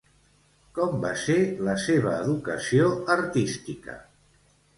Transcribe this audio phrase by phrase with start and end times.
[0.77, 1.35] Com va ser
[1.67, 4.01] la seva educació artística?